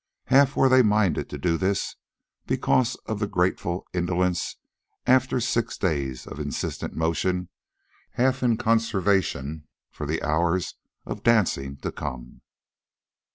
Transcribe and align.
Half 0.25 0.55
were 0.55 0.67
they 0.67 0.81
minded 0.81 1.29
to 1.29 1.37
do 1.37 1.57
this 1.57 1.95
because 2.47 2.95
of 3.05 3.19
the 3.19 3.27
grateful 3.27 3.85
indolence 3.93 4.55
after 5.05 5.39
six 5.39 5.77
days 5.77 6.25
of 6.25 6.39
insistent 6.39 6.95
motion, 6.95 7.49
half 8.13 8.41
in 8.41 8.57
conservation 8.57 9.67
for 9.91 10.07
the 10.07 10.23
hours 10.23 10.73
of 11.05 11.21
dancing 11.21 11.77
to 11.83 11.91
come. 11.91 12.41